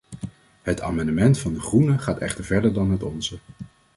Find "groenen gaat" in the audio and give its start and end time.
1.59-2.17